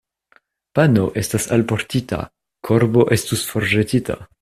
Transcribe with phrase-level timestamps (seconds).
[0.79, 2.23] Pano estas alportita,
[2.71, 4.25] korbo estu forĵetita.